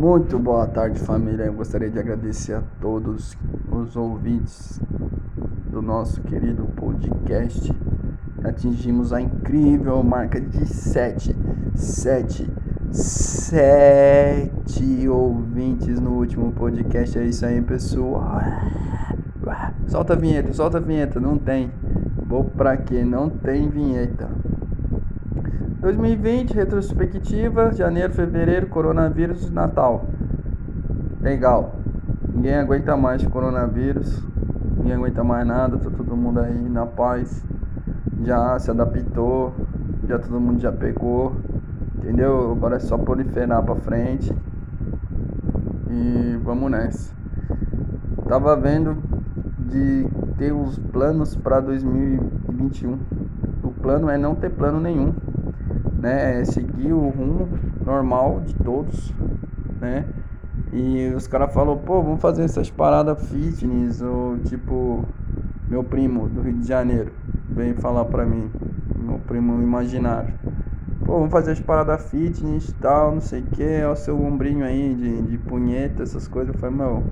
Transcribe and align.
Muito 0.00 0.38
boa 0.38 0.66
tarde, 0.66 0.98
família. 0.98 1.44
Eu 1.44 1.52
gostaria 1.52 1.90
de 1.90 1.98
agradecer 1.98 2.54
a 2.54 2.62
todos 2.80 3.36
os 3.70 3.96
ouvintes 3.96 4.80
do 5.70 5.82
nosso 5.82 6.22
querido 6.22 6.64
podcast. 6.74 7.70
Atingimos 8.42 9.12
a 9.12 9.20
incrível 9.20 10.02
marca 10.02 10.40
de 10.40 10.66
7, 10.66 11.36
7, 11.74 12.50
7 12.90 15.06
ouvintes 15.06 16.00
no 16.00 16.12
último 16.12 16.50
podcast. 16.52 17.18
É 17.18 17.26
isso 17.26 17.44
aí, 17.44 17.60
pessoal. 17.60 18.40
Solta 19.86 20.14
a 20.14 20.16
vinheta, 20.16 20.50
solta 20.54 20.78
a 20.78 20.80
vinheta. 20.80 21.20
Não 21.20 21.36
tem. 21.36 21.70
Vou 22.26 22.44
pra 22.44 22.74
quê? 22.78 23.04
Não 23.04 23.28
tem 23.28 23.68
vinheta. 23.68 24.30
2020, 25.80 26.52
retrospectiva, 26.52 27.72
janeiro, 27.72 28.12
fevereiro, 28.12 28.66
coronavírus, 28.66 29.50
Natal. 29.50 30.04
Legal. 31.22 31.74
Ninguém 32.34 32.56
aguenta 32.56 32.94
mais 32.98 33.26
coronavírus. 33.26 34.22
Ninguém 34.76 34.92
aguenta 34.92 35.24
mais 35.24 35.46
nada. 35.46 35.78
Tá 35.78 35.88
todo 35.88 36.14
mundo 36.14 36.40
aí 36.40 36.68
na 36.68 36.84
paz. 36.84 37.42
Já 38.22 38.58
se 38.58 38.70
adaptou. 38.70 39.54
Já 40.06 40.18
todo 40.18 40.38
mundo 40.38 40.60
já 40.60 40.70
pegou. 40.70 41.36
Entendeu? 41.96 42.52
Agora 42.52 42.76
é 42.76 42.80
só 42.80 42.98
proliferar 42.98 43.62
pra 43.62 43.76
frente. 43.76 44.30
E 45.88 46.38
vamos 46.44 46.70
nessa. 46.70 47.14
Tava 48.28 48.54
vendo 48.54 48.98
de 49.58 50.06
ter 50.36 50.52
os 50.52 50.78
planos 50.78 51.34
para 51.36 51.58
2021. 51.60 52.98
O 53.62 53.70
plano 53.70 54.10
é 54.10 54.18
não 54.18 54.34
ter 54.34 54.50
plano 54.50 54.78
nenhum 54.78 55.14
né? 56.00 56.44
Seguir 56.44 56.92
o 56.92 57.08
rumo 57.08 57.48
normal 57.84 58.40
de 58.40 58.54
todos, 58.54 59.12
né? 59.80 60.04
E 60.72 61.12
os 61.16 61.26
caras 61.26 61.52
falaram, 61.52 61.78
pô, 61.78 62.02
vamos 62.02 62.20
fazer 62.20 62.44
essas 62.44 62.70
paradas 62.70 63.20
fitness, 63.28 64.00
ou 64.00 64.38
tipo, 64.38 65.04
meu 65.68 65.82
primo 65.82 66.28
do 66.28 66.42
Rio 66.42 66.54
de 66.54 66.66
Janeiro 66.66 67.12
veio 67.48 67.74
falar 67.76 68.04
pra 68.04 68.24
mim, 68.24 68.50
meu 68.96 69.18
primo 69.18 69.60
imaginário. 69.62 70.32
Pô, 71.04 71.14
vamos 71.14 71.30
fazer 71.30 71.52
as 71.52 71.60
paradas 71.60 72.08
fitness 72.10 72.72
tal, 72.80 73.12
não 73.12 73.20
sei 73.20 73.40
o 73.40 73.44
que, 73.44 73.84
o 73.84 73.96
seu 73.96 74.20
ombrinho 74.22 74.64
aí 74.64 74.94
de, 74.94 75.22
de 75.22 75.38
punheta, 75.38 76.02
essas 76.02 76.28
coisas. 76.28 76.54
Eu 76.54 76.60
falei, 76.60 76.76
meu, 76.76 77.02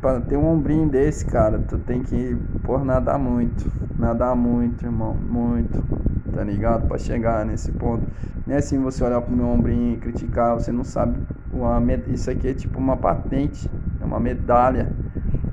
pra 0.00 0.20
ter 0.20 0.36
um 0.36 0.46
ombrinho 0.46 0.88
desse, 0.88 1.24
cara, 1.26 1.58
tu 1.58 1.78
tem 1.78 2.02
que, 2.02 2.36
por 2.62 2.84
nadar 2.84 3.18
muito, 3.18 3.66
nadar 3.98 4.34
muito, 4.34 4.84
irmão, 4.84 5.14
muito 5.14 5.98
tá 6.38 6.44
ligado? 6.44 6.86
Pra 6.86 6.96
chegar 6.98 7.44
nesse 7.44 7.72
ponto. 7.72 8.04
Não 8.46 8.54
é 8.54 8.58
assim 8.58 8.78
você 8.78 9.02
olhar 9.02 9.20
pro 9.20 9.34
meu 9.34 9.46
ombrinho 9.46 9.94
e 9.94 9.96
criticar, 9.96 10.54
você 10.54 10.70
não 10.70 10.84
sabe. 10.84 11.18
Uma, 11.52 11.82
isso 12.06 12.30
aqui 12.30 12.48
é 12.48 12.54
tipo 12.54 12.78
uma 12.78 12.96
patente, 12.96 13.68
é 14.00 14.04
uma 14.04 14.20
medalha, 14.20 14.88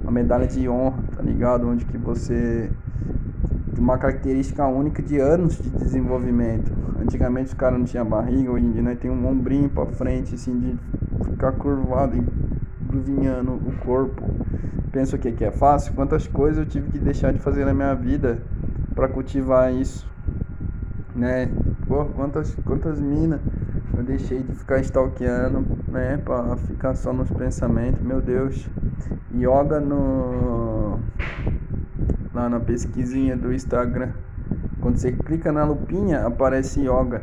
uma 0.04 0.12
medalha 0.12 0.46
de 0.46 0.70
honra, 0.70 1.02
tá 1.16 1.24
ligado? 1.24 1.68
Onde 1.68 1.86
que 1.86 1.98
você 1.98 2.70
uma 3.78 3.98
característica 3.98 4.66
única 4.68 5.02
de 5.02 5.20
anos 5.20 5.62
de 5.62 5.70
desenvolvimento. 5.70 6.72
Antigamente 7.02 7.48
os 7.48 7.54
caras 7.54 7.78
não 7.78 7.86
tinham 7.86 8.06
barriga, 8.06 8.52
hoje 8.52 8.66
em 8.66 8.72
dia 8.72 8.82
nós 8.82 8.98
tem 8.98 9.12
um 9.12 9.28
ombrinho 9.28 9.70
pra 9.70 9.86
frente, 9.88 10.36
assim, 10.36 10.58
de 10.60 10.78
ficar 11.24 11.52
curvado 11.54 12.16
e 12.16 12.55
gruvinhando 13.02 13.54
o 13.54 13.72
corpo. 13.84 14.24
Pensa 14.92 15.16
o 15.16 15.20
que, 15.20 15.32
que 15.32 15.44
é 15.44 15.52
fácil? 15.52 15.94
Quantas 15.94 16.28
coisas 16.28 16.60
eu 16.60 16.66
tive 16.66 16.90
que 16.90 17.00
deixar 17.00 17.34
de 17.34 17.40
fazer 17.40 17.66
na 17.66 17.74
minha 17.74 17.94
vida 17.94 18.40
para 18.94 19.08
cultivar 19.08 19.74
isso 19.74 20.08
né? 21.16 21.50
Pô, 21.88 22.06
quantas, 22.06 22.54
quantas 22.66 23.00
minas 23.00 23.40
eu 23.96 24.04
deixei 24.04 24.44
de 24.44 24.54
ficar 24.54 24.80
stalkeando, 24.82 25.66
né? 25.88 26.18
Pra 26.18 26.58
ficar 26.58 26.94
só 26.96 27.14
nos 27.14 27.32
pensamentos, 27.32 28.02
meu 28.02 28.22
Deus. 28.22 28.70
Yoga 29.34 29.80
no. 29.80 31.00
Lá 32.34 32.50
na 32.50 32.60
pesquisinha 32.60 33.38
do 33.38 33.54
Instagram. 33.54 34.10
Quando 34.82 34.98
você 34.98 35.14
clica 35.14 35.52
na 35.52 35.64
lupinha, 35.64 36.28
aparece 36.28 36.82
yoga. 36.82 37.22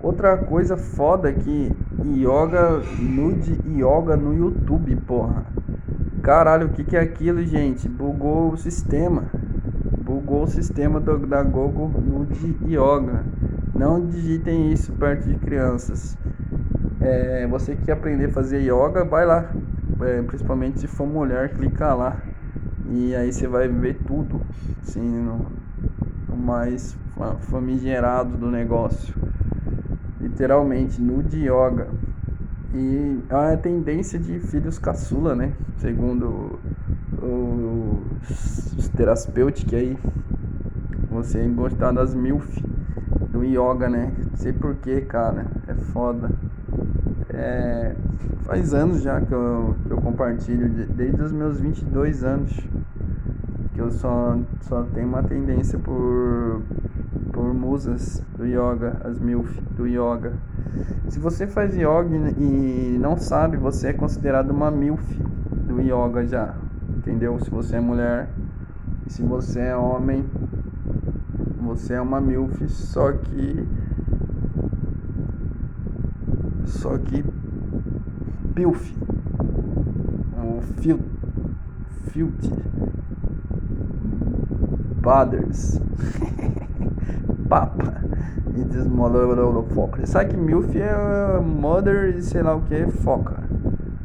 Outra 0.00 0.36
coisa 0.36 0.76
foda 0.76 1.30
é 1.30 1.32
que 1.32 1.72
yoga 2.04 2.82
nude 2.98 3.58
yoga 3.66 4.16
no 4.16 4.34
YouTube, 4.34 4.96
porra. 5.06 5.44
Caralho, 6.22 6.66
o 6.66 6.70
que, 6.70 6.84
que 6.84 6.96
é 6.96 7.00
aquilo, 7.00 7.44
gente? 7.44 7.88
Bugou 7.88 8.52
o 8.52 8.56
sistema 8.56 9.24
bugou 10.10 10.42
o 10.42 10.48
sistema 10.48 10.98
do, 10.98 11.18
da 11.18 11.40
Google 11.42 11.88
Nude 11.88 12.56
Yoga. 12.64 13.24
Não 13.72 14.04
digitem 14.04 14.72
isso 14.72 14.92
perto 14.92 15.28
de 15.28 15.36
crianças. 15.36 16.18
É, 17.00 17.46
você 17.46 17.76
que 17.76 17.84
quer 17.84 17.92
aprender 17.92 18.26
a 18.26 18.30
fazer 18.30 18.60
yoga, 18.60 19.04
vai 19.04 19.24
lá. 19.24 19.48
É, 20.00 20.20
principalmente 20.22 20.80
se 20.80 20.88
for 20.88 21.06
mulher, 21.06 21.50
clica 21.50 21.94
lá. 21.94 22.16
E 22.90 23.14
aí 23.14 23.32
você 23.32 23.46
vai 23.46 23.68
ver 23.68 23.98
tudo. 24.04 24.40
Assim, 24.82 25.00
no, 25.00 25.46
no 26.28 26.36
mais 26.36 26.96
famigerado 27.42 28.36
do 28.36 28.50
negócio. 28.50 29.14
Literalmente, 30.20 31.00
nude 31.00 31.38
yoga. 31.38 31.88
E 32.74 33.20
é 33.28 33.54
a 33.54 33.56
tendência 33.56 34.18
de 34.18 34.38
filhos 34.38 34.78
caçula, 34.78 35.34
né? 35.34 35.52
Segundo 35.78 36.58
os 38.78 38.88
terapêuticos 38.90 39.74
aí. 39.74 39.98
Você 41.10 41.46
gostar 41.48 41.92
das 41.92 42.14
milf 42.14 42.62
do 43.32 43.44
yoga, 43.44 43.88
né? 43.88 44.12
Não 44.30 44.36
sei 44.36 44.52
porquê, 44.52 45.00
cara. 45.00 45.46
É 45.66 45.74
foda. 45.74 46.30
É, 47.30 47.94
faz 48.42 48.74
anos 48.74 49.02
já 49.02 49.20
que 49.20 49.32
eu, 49.32 49.76
que 49.86 49.90
eu 49.92 49.96
compartilho, 49.98 50.68
desde 50.68 51.22
os 51.22 51.32
meus 51.32 51.60
22 51.60 52.24
anos, 52.24 52.52
que 53.72 53.80
eu 53.80 53.90
só, 53.90 54.38
só 54.62 54.82
tenho 54.94 55.08
uma 55.08 55.22
tendência 55.22 55.78
por, 55.78 56.62
por 57.40 57.54
musas 57.54 58.22
do 58.36 58.44
yoga, 58.44 59.00
as 59.02 59.18
milf 59.18 59.58
do 59.74 59.86
yoga. 59.86 60.34
Se 61.08 61.18
você 61.18 61.46
faz 61.46 61.74
yoga 61.74 62.34
e 62.38 62.98
não 63.00 63.16
sabe, 63.16 63.56
você 63.56 63.88
é 63.88 63.92
considerado 63.94 64.50
uma 64.50 64.70
milf 64.70 65.02
do 65.66 65.80
yoga 65.80 66.26
já 66.26 66.54
entendeu? 67.00 67.38
Se 67.40 67.48
você 67.50 67.76
é 67.76 67.80
mulher 67.80 68.28
e 69.06 69.12
se 69.12 69.22
você 69.22 69.60
é 69.60 69.76
homem, 69.76 70.24
você 71.62 71.94
é 71.94 72.00
uma 72.00 72.20
MILF, 72.20 72.68
só 72.68 73.12
que. 73.12 73.66
Só 76.66 76.98
que. 76.98 77.24
PILF. 78.54 78.94
O 80.36 80.60
fil, 80.80 81.00
Filt. 82.12 82.50
Brothers. 85.00 85.80
Papa. 87.50 88.00
E 88.54 88.62
diz 88.62 88.86
foca. 89.74 90.06
Sabe 90.06 90.30
que 90.30 90.36
MILF 90.36 90.80
é 90.80 91.40
mother 91.40 92.16
e 92.16 92.22
sei 92.22 92.42
lá 92.42 92.54
o 92.54 92.62
que, 92.62 92.86
foca. 92.86 93.42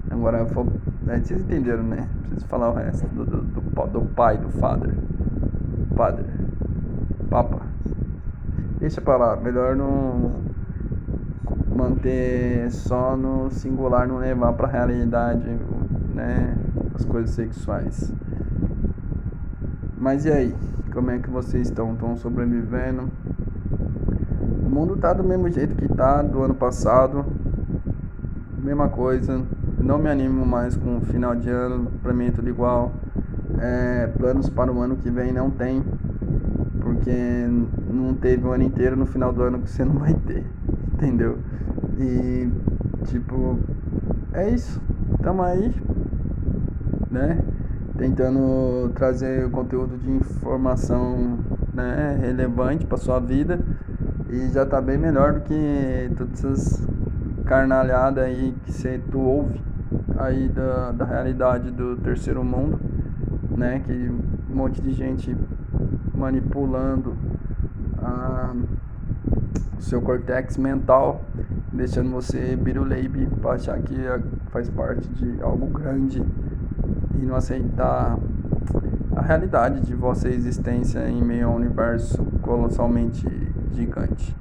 Agora, 0.09 0.39
né, 1.03 1.21
vocês 1.23 1.41
entenderam, 1.41 1.83
né? 1.83 2.07
Preciso 2.21 2.47
falar 2.47 2.71
o 2.71 2.73
resto 2.73 3.07
do, 3.09 3.23
do, 3.23 3.41
do, 3.41 3.87
do 3.87 4.01
pai, 4.15 4.39
do 4.39 4.49
father. 4.49 4.95
Father. 5.95 6.25
Papa. 7.29 7.61
Deixa 8.79 8.99
pra 8.99 9.15
lá. 9.15 9.35
Melhor 9.35 9.75
não 9.75 10.31
manter 11.75 12.71
só 12.71 13.15
no 13.15 13.51
singular, 13.51 14.07
não 14.07 14.17
levar 14.17 14.53
pra 14.53 14.67
realidade, 14.67 15.47
né? 16.15 16.55
As 16.95 17.05
coisas 17.05 17.29
sexuais. 17.31 18.11
Mas 19.97 20.25
e 20.25 20.31
aí? 20.31 20.55
Como 20.91 21.11
é 21.11 21.19
que 21.19 21.29
vocês 21.29 21.67
estão? 21.67 21.93
Estão 21.93 22.15
sobrevivendo? 22.15 23.11
Mundo 24.75 24.97
tá 24.97 25.13
do 25.13 25.23
mesmo 25.23 25.49
jeito 25.49 25.73
que 25.73 25.87
tá 25.87 26.21
do 26.21 26.43
ano 26.43 26.53
passado. 26.53 27.25
Mesma 28.61 28.89
coisa 28.89 29.41
não 29.79 29.97
me 29.97 30.09
animo 30.09 30.45
mais 30.45 30.75
com 30.75 30.97
o 30.97 31.01
final 31.01 31.33
de 31.33 31.49
ano, 31.49 31.89
pra 32.03 32.11
mim 32.11 32.25
é 32.25 32.31
tudo 32.31 32.49
igual. 32.49 32.91
É, 33.57 34.07
planos 34.17 34.49
para 34.49 34.73
o 34.73 34.81
ano 34.81 34.97
que 34.97 35.09
vem 35.09 35.31
não 35.31 35.49
tem, 35.49 35.81
porque 36.81 37.47
não 37.89 38.15
teve 38.15 38.45
o 38.45 38.51
ano 38.51 38.63
inteiro 38.63 38.97
no 38.97 39.05
final 39.05 39.31
do 39.31 39.43
ano 39.43 39.59
que 39.59 39.69
você 39.69 39.85
não 39.85 39.93
vai 39.93 40.13
ter, 40.13 40.45
entendeu? 40.93 41.37
E 41.97 42.49
tipo, 43.05 43.57
é 44.33 44.49
isso, 44.49 44.81
tamo 45.23 45.41
aí, 45.41 45.73
né? 47.09 47.39
Tentando 47.97 48.91
trazer 48.93 49.49
conteúdo 49.51 49.97
de 49.97 50.11
informação 50.11 51.37
né, 51.73 52.17
relevante 52.19 52.85
para 52.85 52.97
sua 52.97 53.21
vida 53.21 53.57
e 54.29 54.49
já 54.49 54.65
tá 54.65 54.81
bem 54.81 54.97
melhor 54.97 55.33
do 55.33 55.41
que 55.41 56.11
todas 56.17 56.43
essas 56.43 56.87
carnalhadas 57.45 58.23
aí 58.23 58.55
que 58.63 58.71
você 58.71 58.99
tu 59.11 59.19
ouve 59.19 59.61
aí 60.17 60.49
da, 60.49 60.91
da 60.91 61.05
realidade 61.05 61.71
do 61.71 61.95
terceiro 61.97 62.43
mundo, 62.43 62.79
né? 63.55 63.81
Que 63.85 64.09
um 64.49 64.55
monte 64.55 64.81
de 64.81 64.93
gente 64.93 65.35
manipulando 66.13 67.15
a, 67.97 68.53
o 69.77 69.81
seu 69.81 70.01
cortex 70.01 70.57
mental, 70.57 71.21
deixando 71.71 72.09
você 72.11 72.55
biruleibe 72.55 73.27
para 73.41 73.51
achar 73.51 73.79
que 73.79 73.95
é, 73.95 74.19
faz 74.49 74.69
parte 74.69 75.07
de 75.09 75.41
algo 75.41 75.67
grande 75.67 76.23
e 77.13 77.25
não 77.25 77.35
aceitar 77.35 78.17
a 79.15 79.21
realidade 79.21 79.81
de 79.81 79.93
vossa 79.93 80.29
existência 80.29 81.07
em 81.07 81.23
meio 81.23 81.47
a 81.47 81.51
um 81.51 81.55
universo 81.55 82.23
colossalmente 82.41 83.44
gigante. 83.75 84.35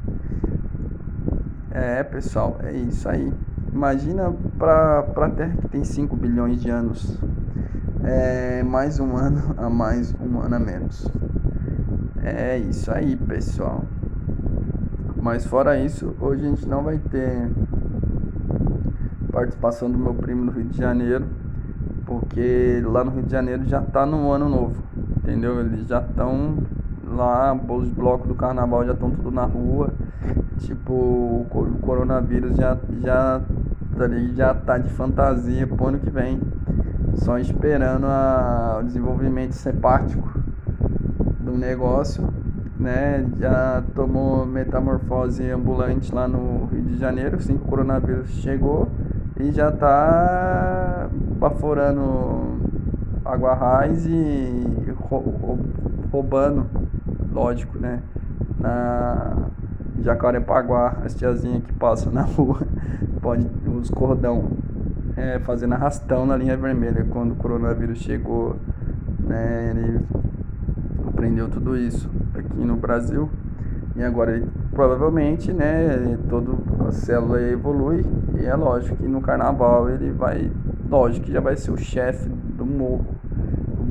É, 1.71 2.03
pessoal, 2.05 2.57
é 2.63 2.73
isso 2.73 3.09
aí. 3.09 3.33
Imagina 3.73 4.33
para 4.57 5.01
a 5.01 5.31
Terra 5.31 5.57
que 5.61 5.69
tem 5.69 5.83
5 5.83 6.17
bilhões 6.17 6.63
de 6.63 6.71
anos. 6.71 7.19
É 8.05 8.63
mais 8.63 9.01
um 9.01 9.17
ano 9.17 9.55
a 9.57 9.69
mais, 9.69 10.15
um 10.21 10.39
ano 10.41 10.55
a 10.55 10.59
menos. 10.59 11.09
É 12.23 12.57
isso 12.59 12.93
aí, 12.93 13.17
pessoal. 13.17 13.85
Mas 15.21 15.45
fora 15.45 15.79
isso, 15.79 16.15
hoje 16.21 16.47
a 16.47 16.51
gente 16.51 16.69
não 16.69 16.85
vai 16.85 16.99
ter 16.99 17.51
participação 19.33 19.91
do 19.91 19.99
meu 19.99 20.15
primo 20.15 20.45
no 20.45 20.53
Rio 20.53 20.67
de 20.67 20.79
Janeiro, 20.79 21.27
porque 22.07 22.81
lá 22.85 23.03
no 23.03 23.11
Rio 23.11 23.25
de 23.25 23.33
Janeiro 23.33 23.65
já 23.65 23.81
tá 23.81 24.07
no 24.07 24.31
ano 24.31 24.49
novo, 24.49 24.83
entendeu? 25.17 25.59
Eles 25.61 25.89
já 25.89 26.01
estão 26.01 26.59
lá, 27.17 27.55
os 27.55 27.89
blocos 27.91 28.29
do 28.29 28.35
carnaval 28.35 28.85
já 28.85 28.93
estão 28.93 29.11
tudo 29.11 29.31
na 29.31 29.45
rua. 29.45 29.93
Tipo, 30.59 30.93
o 30.93 31.79
coronavírus 31.83 32.57
já 32.57 32.77
já 33.03 33.41
já 34.35 34.55
tá 34.55 34.77
de 34.77 34.89
fantasia 34.91 35.67
pro 35.67 35.89
ano 35.89 35.99
que 35.99 36.11
vem. 36.11 36.41
Só 37.17 37.39
esperando 37.39 38.07
a, 38.07 38.79
o 38.81 38.85
desenvolvimento 38.85 39.53
sepático 39.53 40.29
do 41.41 41.53
negócio 41.53 42.29
né, 42.79 43.25
já 43.39 43.83
tomou 43.95 44.45
metamorfose 44.45 45.49
ambulante 45.51 46.15
lá 46.15 46.27
no 46.27 46.67
Rio 46.67 46.83
de 46.83 46.99
Janeiro, 46.99 47.37
assim 47.37 47.57
que 47.57 47.65
o 47.65 47.69
coronavírus 47.69 48.29
chegou, 48.31 48.89
e 49.39 49.53
já 49.53 49.69
está 49.69 51.09
baforando 51.39 52.59
água 53.25 53.55
raiz 53.55 54.05
e 54.07 54.95
roubando, 56.11 56.67
lógico, 57.35 57.79
né, 57.79 58.01
na 58.59 59.49
Jacarepaguá, 60.01 60.99
as 61.05 61.15
tiazinhas 61.15 61.63
que 61.65 61.73
passam 61.73 62.13
na 62.13 62.23
rua, 62.23 62.63
pode, 63.21 63.47
os 63.67 63.91
cordão, 63.91 64.45
é, 65.17 65.39
fazendo 65.41 65.75
arrastão 65.75 66.25
na 66.25 66.37
linha 66.37 66.57
vermelha, 66.57 67.05
quando 67.11 67.33
o 67.33 67.37
coronavírus 67.37 67.99
chegou, 67.99 68.57
né, 69.21 69.71
ele 69.71 70.01
aprendeu 71.09 71.49
tudo 71.49 71.77
isso 71.77 72.09
aqui 72.35 72.65
no 72.65 72.77
Brasil. 72.77 73.29
E 73.97 74.03
agora, 74.03 74.43
provavelmente, 74.73 75.53
né, 75.53 76.19
toda 76.29 76.53
a 76.89 76.91
célula 76.91 77.41
evolui. 77.41 78.05
E 78.37 78.45
é 78.45 78.55
lógico 78.55 78.97
que 78.97 79.07
no 79.07 79.21
carnaval 79.21 79.89
ele 79.89 80.11
vai, 80.11 80.51
lógico 80.91 81.27
que 81.27 81.33
já 81.33 81.41
vai 81.41 81.57
ser 81.57 81.71
o 81.71 81.77
chefe 81.77 82.29
do 82.29 82.67
morro, 82.67 83.07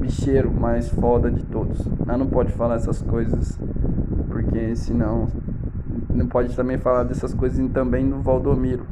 bicheiro 0.04 0.52
mais 0.52 0.90
foda 0.90 1.32
de 1.32 1.44
todos. 1.46 1.88
Mas 2.06 2.20
não 2.20 2.28
pode 2.28 2.52
falar 2.52 2.76
essas 2.76 3.02
coisas, 3.02 3.58
porque 4.28 4.76
senão 4.76 5.28
não 6.14 6.28
pode 6.28 6.56
também 6.56 6.78
falar 6.78 7.04
dessas 7.04 7.34
coisas 7.34 7.66
também 7.72 8.08
do 8.08 8.22
Valdomiro, 8.22 8.86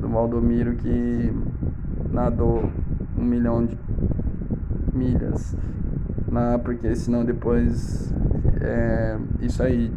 do 0.00 0.08
Valdomiro 0.08 0.74
que 0.74 1.32
nadou 2.12 2.70
um 3.18 3.24
milhão 3.24 3.64
de 3.64 3.76
milhas, 4.92 5.56
na, 6.30 6.58
porque 6.58 6.94
senão 6.94 7.24
depois 7.24 8.12
é, 8.60 9.16
isso 9.40 9.62
aí, 9.62 9.90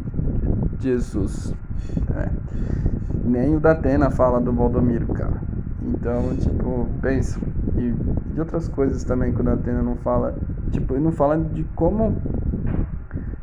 Jesus. 0.80 1.54
É. 2.16 2.28
Nem 3.24 3.54
o 3.54 3.60
Datena 3.60 4.10
fala 4.10 4.40
do 4.40 4.52
Valdomiro, 4.52 5.06
cara. 5.08 5.40
Então, 5.82 6.34
tipo, 6.36 6.88
pensa. 7.02 7.38
E 7.76 7.94
de 8.38 8.40
outras 8.40 8.68
coisas 8.68 9.02
também 9.02 9.32
que 9.32 9.40
o 9.40 9.44
Datena 9.44 9.82
não 9.82 9.96
fala. 9.96 10.34
Tipo, 10.70 10.94
ele 10.94 11.02
não 11.02 11.10
fala 11.10 11.36
de 11.36 11.64
como 11.74 12.16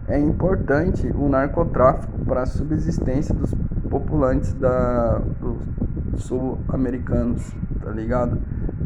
é 0.08 0.18
importante 0.18 1.12
o 1.14 1.28
narcotráfico 1.28 2.18
para 2.24 2.44
a 2.44 2.46
subsistência 2.46 3.36
dos 3.36 3.54
populantes 3.90 4.54
da, 4.54 5.20
dos 5.42 6.24
sul-americanos, 6.24 7.54
tá 7.84 7.92
ligado? 7.92 8.38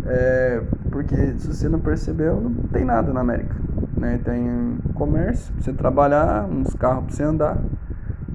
É, 0.08 0.64
porque 0.90 1.16
se 1.38 1.48
você 1.48 1.70
não 1.70 1.80
percebeu, 1.80 2.42
não 2.42 2.54
tem 2.70 2.84
nada 2.84 3.14
na 3.14 3.20
América 3.20 3.56
né? 3.96 4.20
Tem 4.24 4.78
comércio 4.96 5.54
pra 5.54 5.64
você 5.64 5.74
trabalhar, 5.74 6.46
uns 6.46 6.74
carros 6.74 7.06
pra 7.06 7.16
você 7.16 7.24
andar. 7.24 7.58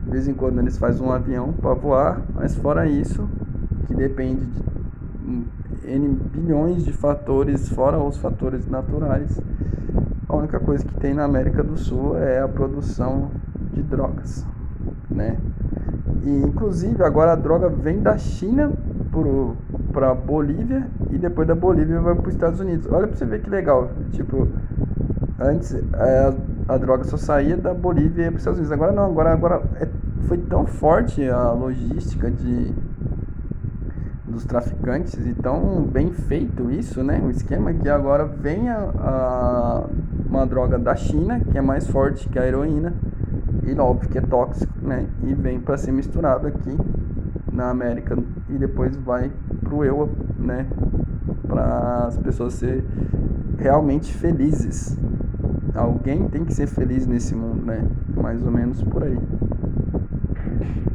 De 0.05 0.11
vez 0.11 0.29
em 0.29 0.35
quando 0.35 0.61
eles 0.61 0.79
fazem 0.79 1.05
um 1.05 1.11
avião 1.11 1.53
para 1.53 1.75
voar, 1.75 2.23
mas 2.35 2.55
fora 2.55 2.87
isso, 2.87 3.29
que 3.88 3.94
depende 3.94 4.44
de 4.44 4.62
N 5.87 6.09
bilhões 6.33 6.85
de 6.85 6.93
fatores, 6.93 7.69
fora 7.69 7.99
os 7.99 8.17
fatores 8.17 8.67
naturais, 8.67 9.41
a 10.29 10.37
única 10.37 10.59
coisa 10.59 10.85
que 10.85 10.95
tem 10.95 11.15
na 11.15 11.25
América 11.25 11.63
do 11.63 11.77
Sul 11.77 12.19
é 12.19 12.41
a 12.41 12.49
produção 12.49 13.31
de 13.73 13.83
drogas, 13.83 14.47
né? 15.11 15.37
E 16.23 16.31
inclusive 16.31 17.03
agora 17.03 17.33
a 17.33 17.37
droga 17.37 17.69
vem 17.69 18.01
da 18.01 18.17
China 18.17 18.73
para 19.93 20.15
Bolívia 20.15 20.89
e 21.11 21.19
depois 21.19 21.47
da 21.47 21.55
Bolívia 21.55 22.01
vai 22.01 22.15
para 22.15 22.29
os 22.29 22.35
Estados 22.35 22.61
Unidos. 22.61 22.91
Olha 22.91 23.07
para 23.07 23.17
você 23.17 23.25
ver 23.25 23.43
que 23.43 23.51
legal, 23.51 23.91
tipo 24.11 24.49
Antes 25.39 25.75
a, 25.93 26.75
a 26.75 26.79
droga 26.79 27.05
só 27.05 27.17
saía 27.17 27.57
da 27.57 27.75
Bolívia 27.75 28.25
ia 28.25 28.31
para 28.31 28.37
os 28.37 28.41
Estados 28.41 28.59
Unidos. 28.59 28.73
Agora 28.73 28.93
não, 28.93 29.05
agora, 29.05 29.33
agora 29.33 29.63
é, 29.81 29.89
foi 30.23 30.39
tão 30.39 30.65
forte 30.65 31.29
a 31.29 31.51
logística 31.51 32.31
de, 32.31 32.73
dos 34.35 34.45
traficantes 34.45 35.15
e 35.27 35.33
tão 35.35 35.83
bem 35.83 36.13
feito 36.13 36.71
isso, 36.71 37.03
né? 37.03 37.21
O 37.25 37.31
esquema 37.31 37.73
que 37.73 37.89
agora 37.89 38.25
vem 38.25 38.69
a, 38.69 38.79
a, 38.79 39.87
uma 40.29 40.47
droga 40.47 40.79
da 40.79 40.95
China, 40.95 41.41
que 41.41 41.57
é 41.57 41.63
mais 41.63 41.87
forte 41.87 42.29
que 42.29 42.39
a 42.39 42.47
heroína, 42.47 42.93
e 43.63 43.79
óbvio 43.79 44.11
que 44.11 44.19
é 44.19 44.21
tóxico, 44.21 44.73
né? 44.83 45.07
E 45.23 45.35
vem 45.35 45.59
para 45.59 45.79
ser 45.79 45.93
misturado 45.93 46.47
aqui 46.47 46.77
na 47.53 47.71
América 47.71 48.19
e 48.51 48.59
depois 48.59 48.97
vai 48.97 49.31
pro 49.63 49.85
eu, 49.85 50.11
né? 50.39 50.67
Para 51.47 52.07
as 52.09 52.19
pessoas 52.19 52.55
serem 52.55 52.85
realmente 53.57 54.13
felizes 54.13 54.99
Alguém 55.75 56.29
tem 56.29 56.45
que 56.45 56.55
ser 56.55 56.69
feliz 56.69 57.05
nesse 57.05 57.35
mundo, 57.35 57.67
né? 57.67 57.85
Mais 58.17 58.41
ou 58.45 58.51
menos 58.51 58.81
por 58.85 59.03
aí. 59.03 59.19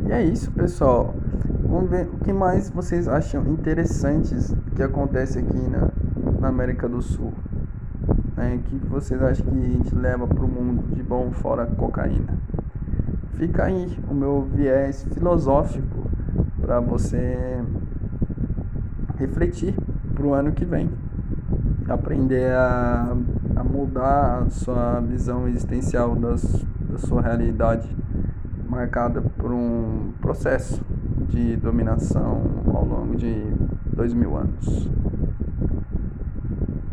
E 0.07 0.11
é 0.11 0.23
isso, 0.23 0.49
pessoal. 0.51 1.13
Vamos 1.69 1.89
ver 1.89 2.09
o 2.11 2.17
que 2.17 2.33
mais 2.33 2.69
vocês 2.71 3.07
acham 3.07 3.45
interessantes 3.47 4.55
que 4.75 4.81
acontece 4.81 5.37
aqui 5.37 5.59
na, 5.69 5.89
na 6.39 6.47
América 6.47 6.89
do 6.89 6.99
Sul. 6.99 7.31
Né? 8.35 8.55
O 8.55 8.59
que 8.59 8.75
vocês 8.87 9.21
acham 9.21 9.45
que 9.45 9.55
a 9.55 9.69
gente 9.69 9.95
leva 9.95 10.25
para 10.25 10.43
o 10.43 10.47
mundo 10.47 10.95
de 10.95 11.03
bom 11.03 11.31
fora 11.31 11.67
cocaína? 11.67 12.39
Fica 13.33 13.65
aí 13.65 13.97
o 14.09 14.13
meu 14.15 14.49
viés 14.51 15.05
filosófico 15.13 16.09
para 16.59 16.79
você 16.79 17.61
refletir 19.17 19.75
para 20.15 20.25
o 20.25 20.33
ano 20.33 20.51
que 20.51 20.65
vem. 20.65 20.89
Aprender 21.87 22.51
a 22.51 23.15
a 23.55 23.63
mudar 23.63 24.43
a 24.43 24.49
sua 24.49 25.01
visão 25.01 25.47
existencial 25.47 26.15
das, 26.15 26.65
da 26.89 26.97
sua 26.97 27.21
realidade, 27.21 27.93
marcada 28.69 29.21
por 29.21 29.51
um 29.51 30.13
processo 30.21 30.81
de 31.29 31.55
dominação 31.55 32.41
ao 32.73 32.85
longo 32.85 33.15
de 33.15 33.33
dois 33.95 34.13
mil 34.13 34.35
anos. 34.35 34.89